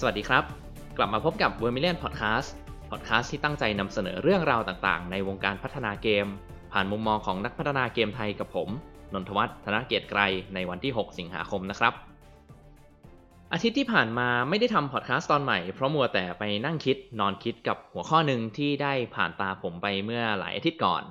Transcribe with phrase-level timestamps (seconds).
[0.00, 0.44] สวัสดีครับ
[0.96, 2.48] กลับมาพบกับ Vermilion Podcast
[2.90, 6.26] Podcast ที่ตั้งใจนำเสนอเรื่องราวต่างๆ ในวงการพัฒนาเกม
[6.72, 8.68] ผ่านมุมมองของนักพัฒนาเกมไทยกับผม
[9.14, 10.20] นนทวัฒน์ธนเกียรติไกร
[10.54, 11.92] ในวันที่ 6 สิงหาคมนะครับ
[13.52, 21.02] อาทิตย์ที่ผ่านมาไม่ได้ทำพอดแคสต์ตอนใหม่ เพราะมัวแต่ไปนั่งคิดนอนคิดกับหัวข้อหนึ่งที่ได้ผ่านตาผมไปเมื่อหลายอาทิตย์ก่อน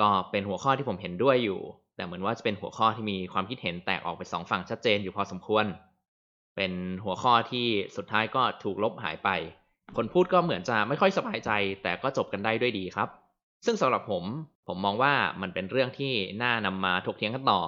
[0.00, 1.60] ก็เป็นหัวข้อที่ผมเห็นด้วยอยู่
[1.96, 5.66] แต่เหมือนว่าจะเป็นหัวข้อที่มีความคิดเห็นแตกออกไปสองฝั่งชัดเจนอยู่พอสมควร
[6.56, 6.72] เป็น
[7.04, 9.28] หัวข้อที่สุดท้ายก็ถูกลบหายไป
[9.96, 11.50] คนพูดก็เหมือนจะไม่ค่อยสบายใจ
[11.82, 13.08] แต่ก็จบกันได้ด้วยดีครับ
[13.66, 14.24] ซึ่งสำหรับผม
[14.68, 17.60] ผมมองว่ามันเป็นเรื่องที่น่านำมาถกเถียงกันต่อ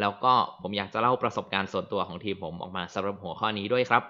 [0.00, 4.02] แล้วก็ผมอยากจะเล่าประสบการณ์ส่วนตัวของทีมผมออกมาสำหรับหัวข้อนี้ด้วยครับ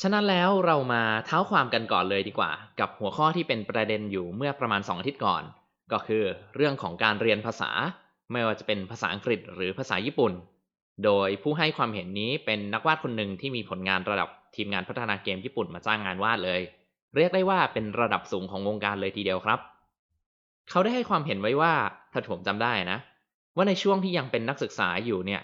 [0.00, 5.42] ฉะนั้นแล้วเรามาเท้าความกันก่อนเลยดีกว่า กับหัวข้อที่เป็นประเด็นอยู่เมื่อประมาณ2อาทิตย์ก่อน
[5.92, 6.22] ก็คือ
[6.56, 7.70] เรื่องของการเรียนภาษา
[8.32, 10.32] ไม่ว่าจะเป็นภาษาอังกฤษหรือภาษาญี่ปุ่น
[11.04, 16.60] โดยผู้ให้ความเห็นนี้เป็นนักวาดคนหนึ่งที่มีผลงานระดับทีมงานพัฒนาเกมญี่ปุ่นมาจ้างงานวาดเลย
[17.16, 19.58] เรียกได้ว่าเป็นระดับสูงของวงการเลยทีเดียวครับ
[20.70, 21.74] เขาได้ให้ความเห็นไว้ว่า
[22.12, 22.98] ถ้าผมจำได้นะ
[23.56, 25.42] ว่าในช่วงที่ยังเป็นนักศึกษาอยู่เนี่ย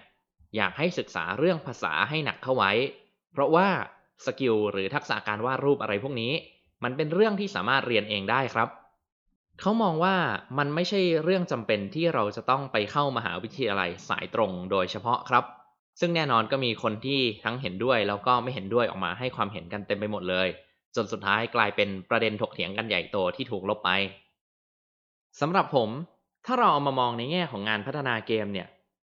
[0.57, 2.73] อยากให้ศึกษาเรื่องภาษาให้หนักเข้าไว้
[3.33, 3.69] เพราะว่า
[4.27, 6.33] สกิลหรือทักษะการวาดรูปอะไรพวกนี้
[6.85, 8.69] มันเป็นเรื่องที่สามารถเรียนเองได้ครับ
[9.61, 10.17] เขามองว่า
[10.59, 15.45] มันไม่ใช่เรื่องจำเป็นที่เราจะต้องไปเข้ามหาวิทยาลัยสายตรงโดยเฉพาะครับ
[16.01, 20.49] ซึ่งแน่นอนก็มีคนที่ทั้งเห็นด้วยแล้วก็ไม่เห็นด้วยออกมาให้ความเห็นกันเต็มไปหมดเลย
[20.97, 23.91] จนสุดท้ายกลายเป็นประเด็นถกเถียงกันใหญ่โตที่ถูกลบไป
[25.41, 25.91] สำหรับผม
[26.47, 28.69] ถ้าเราเอามามองในแง่ของงานพัฒนาเกมเนี่ย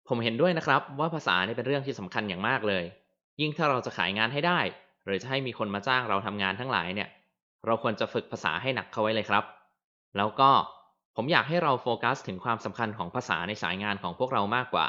[0.09, 2.85] ผมเห็นด้วยนะครับว่าภาษาเนี่ยเป็นเรื่องที่สำคัญอย่างมากเลย
[3.41, 4.61] ยิ่งถ้าเราจะขายงานให้ได้
[5.05, 7.09] หรือจะให้มีคนมาจ้างเราทำงานทั้งหลายเนี่ย
[7.67, 9.45] เราควรจะฝึกภาษาให้หนักเข้าไว้เลยครับ
[10.17, 10.50] แล้วก็
[11.16, 14.87] ผมอยากให้เราโฟกัสถึงความสำคัญของภาษาในสายงานของพวกเรามากกว่า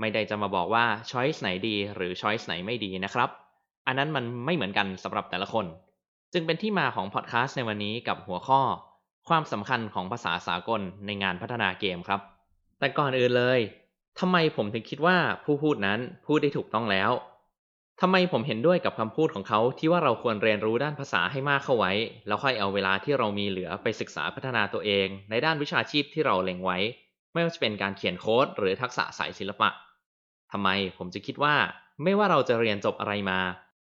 [0.00, 3.30] ไม่ได้จะมาบอกว่าช้อยส์ไหนดีหรือช้อยส์ไหนไม่ดีนะครับ
[3.86, 5.66] อันนั้นมันไม่เหมือนกันสำหรับแต่ละคน
[6.32, 8.60] จึงเป็นที่มาของพอดแคสต์ในวันนี้กับหัวข้อ
[9.28, 12.20] ความสำคัญของภาษาสากลในงานพัฒนาเกมครับ
[12.78, 13.60] แต่ก่อนอื่นเลย
[14.20, 17.10] ทำไมผมถึงคิดว่าผู้พูดนั้นพูดได้ถูกต้องแล้ว
[18.02, 21.92] ทำไมผมเห็นด้วยกับคำพูดของเขาที่ว่าเราควรเรียนรู้ด้านภาษาให้มากเข้าไว้
[22.26, 26.78] แล้วค่อยเอาเวลาที่เรามีเหลือไปศึกษาพัฒนาตัวเอง ในด้านวิชาชีพที่เราเล็งไว้
[27.32, 29.68] ไม่ว่าจะเป็นการเขียนโค้ดหรือทักษะสายศิลปะ
[30.52, 31.54] ทำไมผมจะคิดว่า
[32.02, 33.40] ไม่ว่าเราจะเรียนจบอะไรมา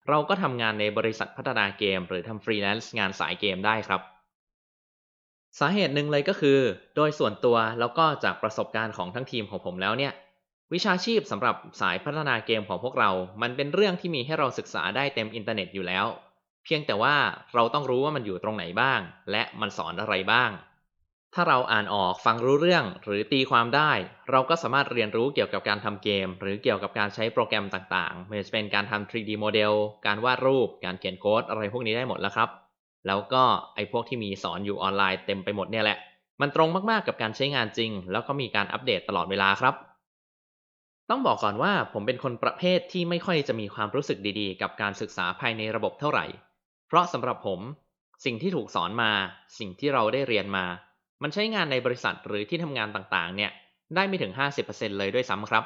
[0.09, 4.01] เราก็ทำงานในบริษัทพัฒนาเกม หรือทำฟรีแลนซ์งานสายเกมได้ครับ
[5.59, 6.59] สาเหตุหนึ่งเลยก็คือ
[6.97, 10.13] โดยส่วนตัวแล้วก็จากประสบการณ์ของทั้งทีมของผมแล้วเนี่ย
[10.75, 13.11] วิชาชีพสำหรับสายพัฒนาเกมของพวกเรา
[13.43, 16.07] มันเป็นเรื่องที่มีให้เราศึกษาได้เต็มอินเทอร์เน็ตอยู่แล้ว
[16.65, 17.17] เพียงแต่ว่า
[17.55, 20.51] เราต้องรู้ว่ามันอยู่ตรงไหนบ้าง และมันสอนอะไรบ้าง
[21.35, 23.93] ถ้าเราอ่านออกฟังรู้เรื่องหรือตีความได้
[24.31, 29.73] เราก็สามารถเรียนรู้เกี่ยวกับการทำเกม หรือเกี่ยวกับการใช้โปรแกรมต่างๆไม่ว่าจะเป็นการทำ 3D โมเดล
[30.07, 32.49] การวาดรูป การเขียนโค้ดอะไรพวกนี้ได้หมดแล้วครับ
[33.07, 35.99] แล้วก็ไอ้พวกที่มีสอนอยู่ออนไลน์เต็มไปหมดเนี่ยแหละ
[36.41, 39.75] มันตรงมากๆกับการใช้งานจริง แล้วก็มีการอัปเดตตลอดเวลาครับ
[41.11, 46.27] ต้องบอกก่อนว่าผมเป็นคนประเภทที่ไม่ค่อยจะมีความรู้สึกดีๆ กับการศึกษาภายในระบบเท่าไหร่
[46.89, 47.61] เพราะสำหรับผม
[48.25, 49.13] สิ่งที่ถูกสอนมา
[49.59, 50.67] สิ่งที่เราได้เรียนมา
[51.23, 53.51] มันใช้งานในบริษัทหรือที่ทำงานต่างๆ เนี่ย
[53.95, 54.33] ได้ไม่ถึง
[54.67, 55.65] 50%เลยด้วยซ้ำครับ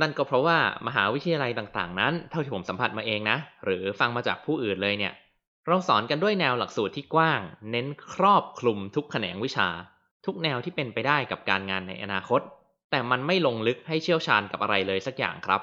[0.00, 5.12] นั่นก็เพราะว่ามหาวิทยาลัยต่างๆ นั้น เท่าที่ผมสัมผัสมาเองนะ หรือฟังมาจากผู้อื่นเลยเนี่ย
[5.66, 9.68] เราสอนกันด้วยแนวหลักสูตรที่กว้าง เน้นครอบคลุมทุกแขนงวิชา
[10.24, 12.40] ทุกแนวที่เป็นไปได้กับการงานในอนาคต
[12.90, 15.62] แต่มันไม่ลงลึกให้เชี่ยวชาญกับอะไรเลยสักอย่างครับ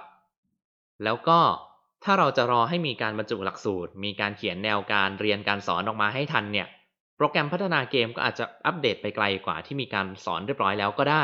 [1.04, 1.40] แล้วก็
[2.04, 6.68] ถ้าเราจะรอให้มีการบรรจุหลักสูตร มีการเขียนแนวการเรียนการสอนออกมาให้ทันเนี่ย
[7.18, 11.24] โปรแกรมพัฒนาเกมก็อาจจะอัปเดตไปไกลกว่าที่มีการสอนเรียบร้อยแล้วก็ได้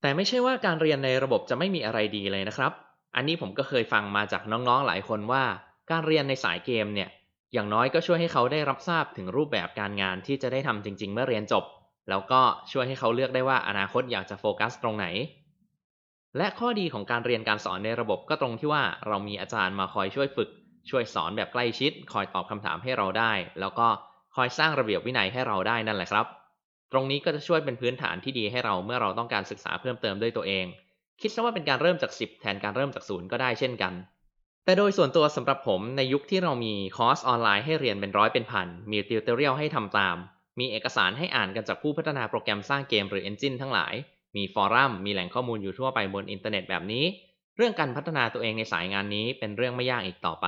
[0.00, 2.72] แต่ไม่ใช่ว่าการเรียนในระบบจะไม่มีอะไรดีเลยนะครับ
[3.16, 5.44] อันนี้ผมก็เคยฟังมาจากน้องๆหลายคนว่า
[5.90, 7.08] การเรียนในสายเกมเนี่ย
[7.52, 11.64] อย่างน้อยก็ช่วยให้เขาได้รับทราบถึงรูปแบบการงานที่จะได้ทำจริง ๆ เมื่อเรียนจบ
[12.08, 15.06] แล้วก็ช่วยให้เขาเลือกได้ว่าอนาคตอยากจะโฟกัสตรงไหน
[16.36, 20.48] และข้อดีของการเรียนการสอนในระบบก็ตรงที่ว่าเรามีอาจารย์มาคอยช่วยฝึก
[20.90, 23.88] ช่วยสอนแบบใกล้ชิด คอยตอบคำถามให้เราได้ แล้วก็
[24.36, 26.26] คอยสร้างระเบียบวินัยให้เราได้นั่นแหละครับ
[26.92, 30.66] ตรงนี้ก็จะช่วยเป็นพื้นฐานที่ดีให้เราเมื่อเราต้องการศึกษาเพิ่มเติมด้วยตัวเอง
[31.20, 33.92] คิดซะว่าเป็นการเริ่มจาก 10 แทนการเริ่มจากศูนย์ก็ได้เช่นกัน
[34.64, 40.16] แต่โดยส่วนตัวสำหรับผมในยุคที่เรามีคอร์สออนไลน์ให้เรียนเป็นร้อยเป็นพัน มี tutorial ให้ทำตาม
[40.58, 43.94] มีเอกสารให้อ่านกันจากผู้พัฒนาโปรแกรมสร้างเกมหรือ engine ทั้งหลาย
[44.36, 47.04] มี forum มีแหล่งข้อมูลอยู่ทั่วไปบนอินเทอร์เน็ตแบบนี้
[47.56, 50.46] เรื่องการพัฒนาตัวเองในสายงานนี้เป็นเรื่องไม่ยากอีกต่อไป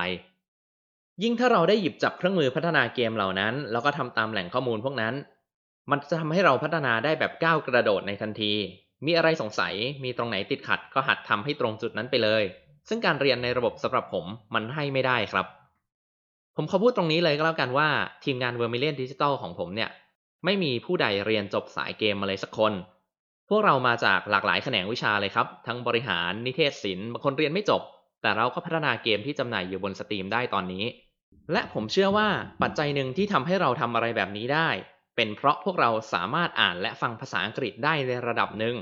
[1.23, 5.15] ยิ่งถ้าเราได้หยิบจับเครื่องมือพัฒนาเกมเหล่านั้น แล้วก็ทำตามแหล่งข้อมูลพวกนั้น
[5.91, 8.53] มันจะทำให้เราพัฒนาได้แบบก้าวกระโดดในทันที
[9.07, 9.75] มีอะไรสงสัย
[10.05, 12.43] มีตรงไหนติดขัด ก็หัดทำให้ตรงจุดนั้นไปเลย
[12.89, 15.47] ซึ่งการเรียนในระบบสำหรับผมมันให้ไม่ได้ครับ
[16.57, 17.89] ผมขอพูดตรงนี้เลยก็แล้วกันว่า
[18.25, 19.91] ทีมงาน Vermilion Digital ของผมเนี่ย
[20.45, 22.73] ไม่มีผู้ใดเรียนจบสายเกมมาเลยสักคน
[23.49, 27.83] พวกเรามาจากหลากหลายแขนงวิชาเลยครับ ทั้งบริหารนิเทศศิลป์บางคนเรียนไม่จบ
[28.23, 30.85] แต่เราก็พัฒนาเกมที่จำหน่ายอยู่บนสตรีมได้ตอนนี้
[31.53, 32.29] และผมเชื่อว่า
[32.63, 34.69] ปัจจัยหนึ่งที่ทำให้เราทำอะไรแบบนี้ได้
[35.17, 38.77] เป็นเพราะพวกเราสามารถอ่านและฟังภาษาอังกฤษได้ในระดับหนึ่ง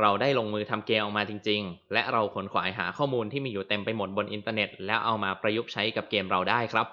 [0.00, 6.86] เราได้ลงมือทำเกมออกมาจริง ๆ และเราขนขวายหาข้อมูลที่มีอยู่เต็มไปหมดบนอินเทอร์เน็ต แล้วเอามาประยุกต์ใช้กับเกมเราได้ครับ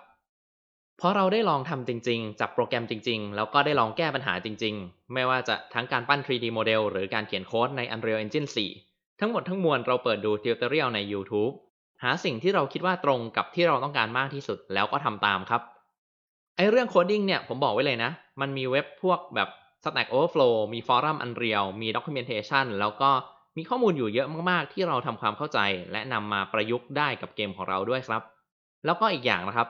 [0.97, 8.49] เพราะเราได้ลองทำจริง ๆ จับโปรแกรมจริง ๆ แล้วก็ได้ลองแก้ปัญหาจริง ๆ ไม่ว่าจะทั้งการปั้น 3D โมเดลหรือการเขียนโค้ดใน Unreal Engine
[8.83, 11.53] 4 ทั้งหมดทั้งมวลเราเปิดดู tutorial ใน YouTube
[12.03, 15.61] หาสิ่งที่เราคิดว่าตรงกับที่เราต้องการมากที่สุดแล้วก็ทำตามครับ
[16.55, 18.11] ไอ้เรื่อง coding เนี่ยผมบอกไว้เลยนะ
[18.41, 19.49] มันมีเว็บพวกแบบ
[19.83, 23.09] Stack Overflow มี forum Unreal มี Documentation แล้วก็
[23.57, 25.59] มีข้อมูลอยู่เยอะมากๆ ที่เราทำความเข้าใจ
[25.91, 28.21] และนำมาประยุกต์ได้กับเกมของเราด้วยครับ
[28.85, 29.67] แล้วก็อีกอย่างนะครับ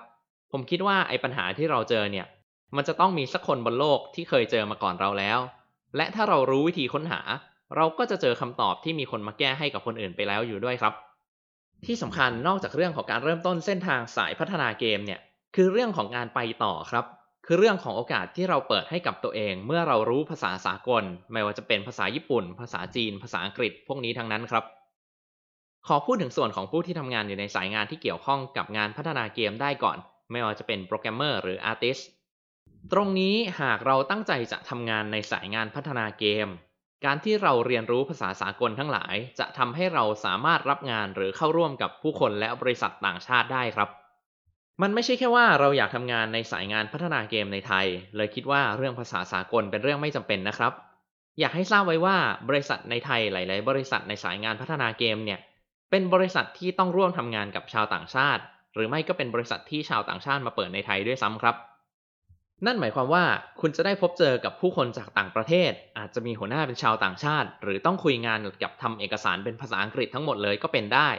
[0.58, 2.28] ผมคิดว่าไอ้ปัญหาที่เราเจอเนี่ย
[2.76, 5.40] มันจะต้องมีสักคนบนโลกที่เคยเจอมาก่อนเราแล้ว
[5.98, 7.22] และถ้าเรารู้วิธีค้นหา
[7.76, 10.94] เราก็จะเจอคำตอบที่มีคนมาแก้ให้กับคนอื่นไปแล้วอยู่ด้วยครับ
[11.86, 15.20] ที่สำคัญนอกจากเรื่องของการเริ่มต้นเส้นทางสายพัฒนาเกมเนี่ย
[15.56, 17.06] คือเรื่องของการไปต่อครับ
[17.46, 24.64] คือเรื่องของโอกาสที่เราเปิดให้กับตัวเอง เมื่อเรารู้ภาษาสากล ไม่ว่าจะเป็นภาษาญี่ปุ่น ภาษาจีน ภาษาอังกฤษ พวกนี้ทั้งนั้นครับ
[25.88, 29.98] ขอพูดถึงส่วนของผู้ที่ทำงานอยู่ในสายงานที่เกี่ยวข้องกับงานพัฒนาเกมได้ก่อน
[30.32, 31.98] ไม่ว่าจะเป็นโปรแกรมเมอร์หรืออาร์ติส
[32.92, 36.48] ตรงนี้หากเราตั้งใจจะทำงานในสายงานพัฒนาเกม
[37.06, 43.90] การที่เราเรียนรู้ภาษาสากลทั้งหลาย จะทำให้เราสามารถรับงานหรือเข้าร่วมกับผู้คนและบริษัทต่างชาติได้ครับ
[44.82, 47.86] มันไม่ใช่แค่ว่าเราอยากทำงานในสายงานพัฒนาเกมในไทย
[48.16, 50.74] เลยคิดว่าเรื่องภาษาสากลเป็นเรื่องไม่จำเป็นนะครับ
[51.40, 52.18] อยากให้ทราบไว้ว่า
[52.50, 55.40] บริษัทในไทยหลาย ๆ บริษัทในสายงานพัฒนาเกมเนี่ย
[55.92, 58.44] เป็นบริษัทที่ต้องร่วมทำงานกับชาวต่างชาติ
[58.76, 61.56] หรือไม่ก็เป็นบริษัทที่ชาวต่างชาติมาเปิดในไทยด้วยซ้ำครับ
[62.66, 63.24] นั่นหมายความว่า
[63.62, 71.10] คุณจะได้พบเจอกับผู้คนจากต่างประเทศ อาจจะมีหัวหน้าเป็นชาวต่างชาติ หรือต้องคุยงานกับทำเอกสารเป็นภาษาอังกฤษทั้งหมดเลยก็เป็นได้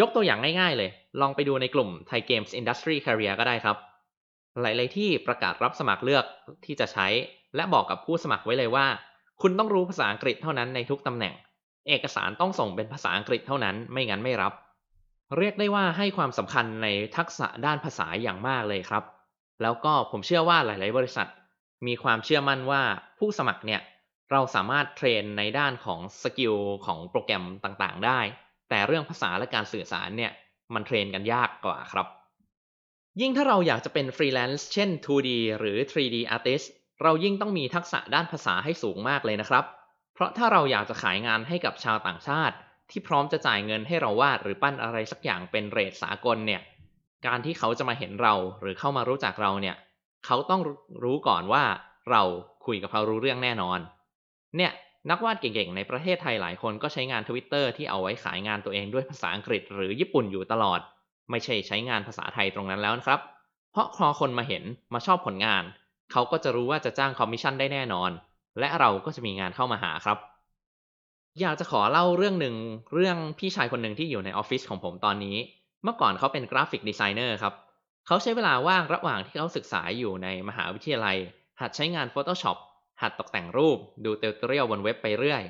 [0.00, 0.90] ยกตัวอย่างง่ายๆเลย
[1.20, 3.76] ลองไปดูในกลุ่ม Thai Games Industry Career ก็ได้ครับ
[4.62, 6.24] หลายๆที่ประกาศรับสมัครเลือก
[6.64, 7.06] ที่จะใช้
[7.56, 8.86] และบอกกับผู้สมัครไว้เลยว่า
[9.42, 11.34] คุณต้องรู้ภาษาอังกฤษเท่านั้นในทุกตำแหน่ง
[11.88, 14.52] เอกสารต้องส่งเป็นภาษาอังกฤษเท่านั้น ไม่งั้นไม่รับ
[15.38, 16.86] เรียกได้ว่าให้ความสำคัญใน
[17.16, 19.04] ทักษะด้านภาษาอย่างมากเลยครับ
[19.62, 21.28] แล้วก็ผมเชื่อว่าหลาย ๆ บริษัท
[21.86, 22.82] มีความเชื่อมั่นว่า
[23.18, 23.80] ผู้สมัครเนี่ย
[24.30, 26.54] เราสามารถ train ในด้านของ skill
[26.86, 28.20] ของโปรแกรมต่างๆ ได้
[28.68, 30.32] แต่เรื่องภาษาและการสื่อสารเนี่ย
[30.74, 32.06] มัน train กันยากกว่าครับ
[33.20, 35.28] ยิ่งถ้าเราอยากจะเป็นฟรีแลนซ์เช่น 2D
[35.58, 36.66] หรือ 3D artist
[37.02, 39.64] เรายิ่งต้องมีทักษะด้านภาษาให้สูงมากเลยนะครับ
[40.14, 42.56] เพราะถ้าเราอยากจะขายงานให้กับชาวต่างชาติ
[42.90, 46.60] ที่พร้อมจะจ่ายเงินให้เราวาดหรือปั้นอะไรสักอย่างเป็นเรทสากลเนี่ย
[47.26, 49.76] การที่เขาจะมาเห็นเราหรือเข้ามารู้จักเราเนี่ย
[50.26, 50.60] เขาต้อง
[51.04, 51.64] รู้ก่อนว่า
[52.10, 52.22] เรา
[52.66, 53.78] คุยกับเขารู้เรื่องแน่นอน
[54.56, 54.72] เนี่ย
[55.10, 60.80] นักวาดเก่งๆ ในประเทศไทยหลายคนก็ใช้งานทวิตเตอร์ที่เอาไว้ขายงานตัวเองด้วยภาษาอังกฤษหรือญี่ปุ่นอยู่ตลอด
[61.30, 63.20] ไม่ใช่ใช้งานภาษาไทยตรงนั้นแล้วนะครับ
[63.72, 64.64] เพราะพอคนมาเห็น
[64.94, 65.64] มาชอบผลงาน
[66.12, 68.10] เขาก็จะรู้ว่าจะจ้างคอมมิชชั่นได้แน่นอน
[68.58, 70.18] และเราก็จะมีงานเข้ามาหาครับ
[71.40, 72.56] อยากจะขอเล่าเรื่องหนึ่ง
[72.94, 75.36] เรื่องพี่ชายคนหนึ่งที่อยู่ในออฟฟิศของผมตอนนี้
[75.84, 77.54] เมื่อก่อนเขาเป็น graphic designer ครับ
[78.06, 81.16] เขาใช้เวลาว่างระหว่างที่เขาศึกษาอยู่ในมหาวิทยาลัย
[81.60, 82.56] หัดใช้งาน Photoshop
[83.02, 85.42] หัดตกแต่งรูป ดู tutorial บนเว็บไปเรื่อย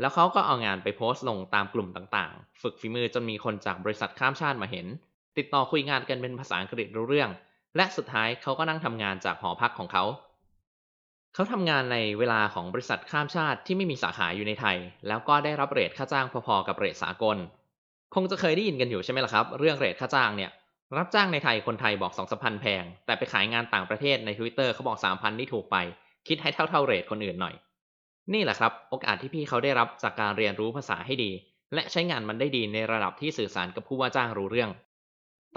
[0.00, 4.86] แล้วเขาก็เอางานไปโพสต์ลงตามกลุ่มต่างๆ ฝึกฝีมือจนมีคนจากบริษัทข้ามชาติมาเห็น
[5.38, 7.30] ติดต่อคุยงานกันเป็นภาษาอังกฤษรู้เรื่อง
[7.76, 10.04] และสุดท้ายเขาก็นั่งทำงานจากหอพักของเขา
[11.34, 14.76] เขาทำงานในเวลาของบริษัทข้ามชาติที่ไม่มีสาขาอยู่ในไทย
[15.08, 17.36] แล้วก็ได้รับเรทค่าจ้างพอๆกับเรทสากล
[18.14, 20.50] คงจะเคยได้ยินกันอยู่ใช่ไหมล่ะครับ เรื่องเรทค่าจ้างเนี่ย
[20.98, 25.76] รับจ้างในไทยคนไทยบอกสองสพันแพง แต่ไปขายงานต่างประเทศใน Twitter เขาบอกสามพันนี่ถูกไป
[26.28, 27.54] คิดให้เท่าเท่าเรทคนอื่นหน่อย
[28.32, 31.30] นี่แหละครับโอกาสที่พี่เขาได้รับจากการเรียนรู้ภาษาให้ดี
[31.74, 34.70] และใช้งานมันได้ดีในระดับที่สื่อสารกับผู้ว่าจ้างรู้เรื่อง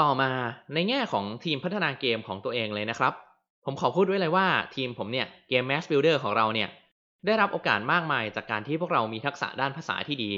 [0.01, 0.31] ต่อมา
[0.73, 3.13] ในแง่ของทีมพัฒนาเกมของตัวเองเลยนะครับ
[3.65, 6.69] ผมขอพูดไว้เลยว่าทีมผมเนี่ยเกม Mass Builder ของเราเนี่ย
[7.25, 10.31] ได้รับโอกาสมากมายจากการที่พวกเรามีทักษะด้านภาษาที่ดี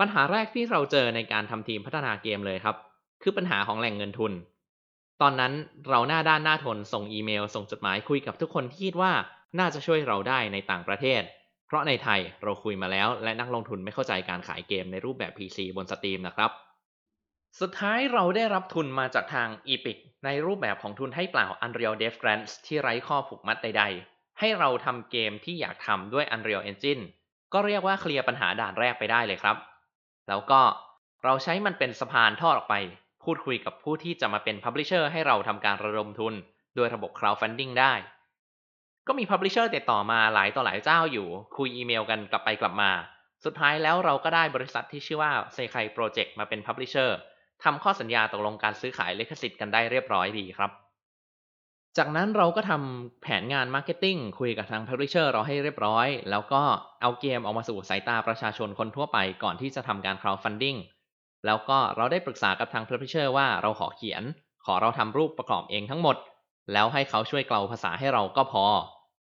[0.00, 2.76] ปัญหาแรกที่เราเจอในการทำทีมพัฒนาเกมเลยครับ
[3.22, 4.32] คือปัญหาของแหล่งเงินทุน
[5.22, 5.52] ตอนนั้น
[5.88, 9.12] เราหน้าด้านหน้าทนส่งอีเมล ส่งจดหมายคุยกับทุกคนที่คิดว่า
[9.58, 11.22] น่าจะช่วยเราได้ในต่างประเทศ
[11.66, 16.50] เพราะในไทยเราคุยมาแล้ว และนักลงทุนไม่เข้าใจการขายเกมในรูปแบบ PC บนสตรีมนะครับ
[17.58, 27.02] สุดท้ายเราได้รับทุนมาจากทาง Epic ในรูปแบบของทุนให้เปล่า Unreal Dev Grants ที่ไร้ข้อผูกมัดใดๆ ให้เราทำเกมที่อยากทำด้วย Unreal Engine
[27.52, 29.56] ก็เรียกว่าเคลียร์ปัญหาด่านแรกไปได้เลยครับ
[30.28, 30.60] แล้วก็
[31.24, 32.76] เราใช้มันเป็นสะพานทอดออกไป
[33.24, 36.34] พูดคุยกับผู้ที่จะมาเป็น Publisher ให้เราทำการระดมทุน
[36.76, 37.94] โดยระบบ crowdfunding ได้
[39.06, 42.90] ก็มี Publisher ติดต่อมาหลายต่อหลายเจ้าอยู่ คุยอีเมลกันกลับไปกลับมา
[43.44, 47.10] สุดท้ายแล้วเราก็ได้บริษัทที่ชื่อว่า Sekai Project มาเป็น Publisher
[47.64, 50.70] ทำข้อสัญญาตกลงการซื้อขายลิขสิทธิ์กันได้เรียบร้อยดีครับ
[51.98, 56.62] จากนั้นเราก็ทำแผนงาน marketing คุยกับทาง Publisher เราให้เรียบร้อย แล้วก็
[57.02, 60.78] เอาเกมออกมาสู่สายตาประชาชนคนทั่วไปก่อนที่จะทำการ crowdfunding
[61.46, 64.22] แล้วก็เราได้ปรึกษากับทาง Publisher ว่าเราขอเขียน
[64.66, 66.16] ขอเราทำรูปประกอบเองทั้งหมด
[66.72, 68.64] แล้วให้เขาช่วยเกลาภาษาให้เราก็พอ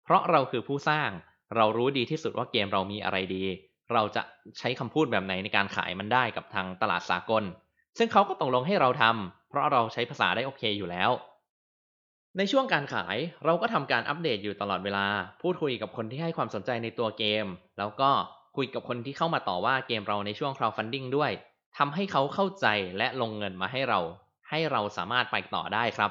[0.04, 1.10] เพราะเราคือผู้สร้าง
[1.56, 3.44] เรารู้ดีที่สุดว่าเกมเรามีอะไรดี
[3.92, 4.22] เราจะ
[4.58, 7.44] ใช้คำพูดแบบไหนในการขายมันได้กับทางตลาดสากล
[7.99, 11.11] ซึ่งเขาก็ตกลงให้เราทำเพราะเราใช้ภาษาได้โอเคอยู่แล้ว
[12.38, 15.06] ในช่วงการขายเราก็ทำการอัปเดตอยู่ตลอดเวลา
[15.42, 17.46] พูดคุยกับคนที่ให้ความสนใจในตัวเกม
[17.78, 18.11] แล้วก็
[18.56, 21.30] คุยกับคนที่เข้ามาต่อว่าเกมเราในช่วง crowdfunding ด้วย
[21.78, 22.66] ทำให้เขาเข้าใจ
[22.99, 24.00] และลงเงินมาให้เรา
[24.50, 26.11] ให้เราสามารถไปต่อได้ครับ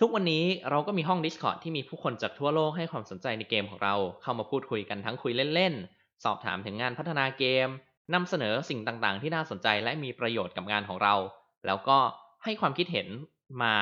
[0.00, 7.68] ทุกวันนี้เราก็มีห้อง Discord ที่มีผู้คนจากทั่วโลกให้ความสนใจในเกมของเรา เข้ามาพูดคุยกันทั้งคุยเล่นๆ สอบถามถึงงานพัฒนาเกม
[8.14, 11.14] นำเสนอสิ่งต่างๆ ที่น่าสนใจและมีประโยชน์กับงานของเรา
[11.66, 11.98] แล้วก็
[12.44, 13.08] ให้ความคิดเห็น
[13.62, 13.74] มา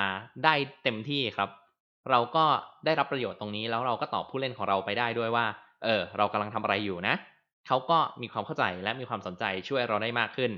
[0.45, 1.50] ได้เต็มที่ครับ
[2.11, 2.45] เราก็
[2.85, 5.47] ได้รับประโยชน์ตรงนี้แล้วเราก็ตอบผู้เล่นของเราไปได้ด้วยว่า
[5.85, 7.14] เออ เรากำลังทำอะไรอยู่นะ
[7.67, 10.52] เขาก็มีความเข้าใจและมีความสนใจช่วยเราได้มากขึ้น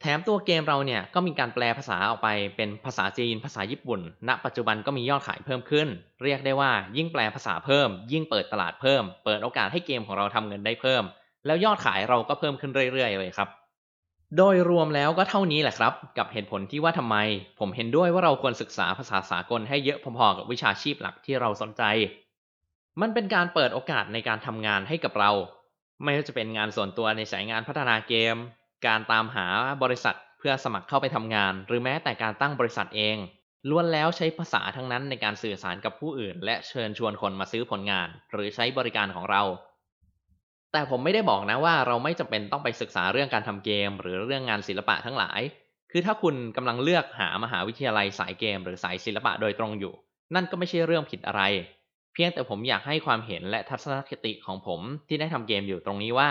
[0.00, 5.88] แถมตัวเกมเราเนี่ยก็มีการแปลภาษาออกไปเป็นภาษาจีน ภาษาญี่ปุ่น ณ ปัจจุบันก็มียอดขายเพิ่มขึ้น
[6.22, 11.02] เรียกได้ว่ายิ่งแปลภาษาเพิ่ม ยิ่งเปิดตลาดเพิ่ม เปิดโอกาสให้เกมของเราทำเงินได้เพิ่ม
[11.46, 13.48] แล้วยอดขายเราก็เพิ่มขึ้นเรื่อยๆเลยครับ
[14.38, 17.16] โดยรวมแล้วก็เท่านี้แหละครับ กับเหตุผลที่ว่าทำไม
[17.58, 21.82] ผมเห็นด้วยว่าเราควรศึกษาภาษาสากลให้เยอะพอๆกับวิชาชีพหลักที่เราสนใจ
[23.00, 25.30] มันเป็นการเปิดโอกาสในการทำงานให้กับเรา
[26.02, 28.36] ไม่ว่าจะเป็นงานส่วนตัวในสายงานพัฒนาเกม
[28.86, 29.46] การตามหา
[29.82, 33.16] บริษัทเพื่อสมัครเข้าไปทำงาน หรือแม้แต่การตั้งบริษัทเอง
[33.68, 39.42] ล้วนแล้วใช้ภาษาทั้งนั้นในการสื่อสารกับผู้อื่น และเชิญชวนคนมาซื้อผลงาน หรือใช้บริการของเรา
[40.72, 45.40] แต่ผมไม่ได้บอกนะว่าเราไม่จำเป็นต้องไปศึกษาเรื่องการทำเกม หรือเรื่องงานศิลปะทั้งหลาย
[45.90, 49.92] คือถ้าคุณกำลังเลือกหามหาวิทยาลัยสายเกม หรือสายศิลปะโดยตรงอยู่
[50.34, 51.42] นั่นก็ไม่ใช่เรื่องผิดอะไร
[52.14, 56.30] เพียงแต่ผมอยากให้ความเห็นและทัศนคติของผมที่ได้ทำเกมอยู่ตรงนี้ว่า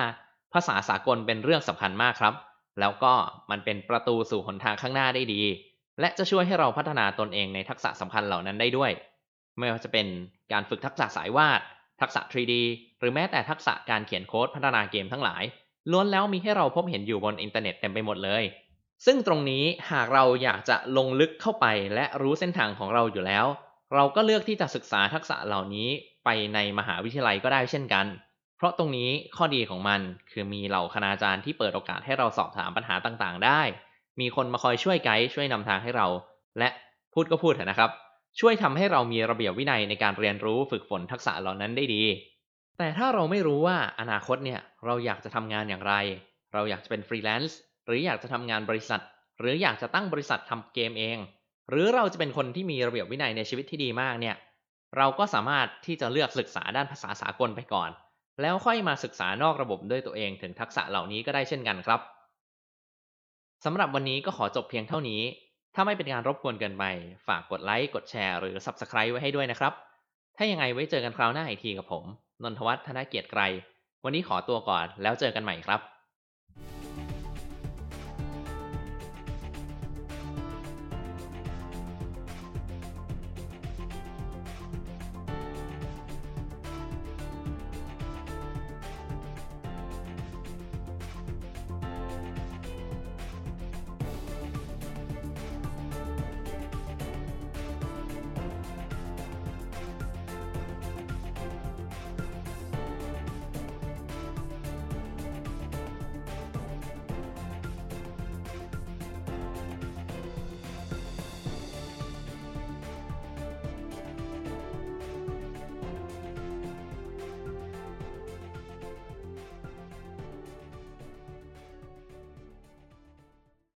[0.53, 2.33] ภาษาสากลเป็นเรื่องสำคัญมากครับ
[2.79, 3.13] แล้วก็
[3.51, 5.41] มันเป็นประตูสู่หนทางข้างหน้าได้ดี
[5.99, 8.91] และจะช่วยให้เราพัฒนาตนเองในทักษะสำคัญเหล่านั้นได้ด้วย
[9.57, 10.07] ไม่ว่าจะเป็น
[10.51, 11.61] การฝึกทักษะสายวาด
[12.01, 12.53] ทักษะ 3D
[13.01, 15.43] หรือแม้แต่ทักษะการเขียนโค้ดพัฒนาเกมทั้งหลาย
[15.91, 18.43] ล้วนแล้วมีให้เราพบเห็นอยู่บนอินเทอร์เน็ตเต็มไปหมดเลย
[19.05, 21.65] ซึ่งตรงนี้หากเราอยากจะลงลึกเข้าไป
[21.95, 23.45] และรู้เส้นทางของเราอยู่แล้ว
[23.95, 25.89] เราก็เลือกที่จะศึกษาทักษะเหล่านี้
[26.25, 28.05] ไปในมหาวิทยาลัยก็ได้เช่นกัน
[28.57, 33.61] เพราะตรงนี้ข้อดีของมันคือมีเหล่าคณาจารย์ที่เปิดโอกาสให้เราสอบถามปัญหาต่างๆ ได้
[34.19, 36.07] มีคนมาคอยช่วยไกด์ช่วยนำทางให้เรา
[36.59, 36.69] และ
[37.13, 37.89] พูดก็พูดเถอะนะครับ
[38.39, 42.03] ช่วยทำให้เรามีระเบียบวินัยในการเรียนรู้ฝึกฝนทักษะเหล่านั้นได้ดี
[42.83, 45.93] แต่ถ้าเราไม่รู้ว่าอนาคตเนี่ยเราอยากจะทำงานอย่างไร
[46.53, 49.01] เราอยากจะเป็นฟรีแลนซ์หรืออยากจะทำงานบริษัท
[49.39, 51.17] หรืออยากจะตั้งบริษัททำเกมเอง
[51.69, 54.35] หรือเราจะเป็นคนที่มีระเบียบวินัยในชีวิตที่ดีมากเนี่ย
[54.97, 57.89] เราก็สามารถที่จะเลือกศึกษาด้านภาษาสากลไปก่อน
[58.41, 61.99] แล้วค่อยมาศึกษานอกระบบด้วยตัวเองถึงทักษะเหล่านี้ก็ได้เช่นกันครับ
[63.65, 65.21] สำหรับวันนี้ก็ขอจบเพียงเท่านี้
[65.75, 66.83] ถ้าไม่เป็นการรบกวนเกินไป
[67.27, 69.73] ฝากกดไลค์ กดแชร์ หรือ Subscribe ไว้ให้ด้วยนะครับ
[70.37, 72.03] ถ้ายังไงไว้เจอกันคราวหน้าอีกทีกับผม
[72.43, 73.41] นนทวัฒน์ธนเกียรติไกร
[74.03, 75.81] วันนี้ขอตัวก่อนแล้วเจอกันใหม่ครับ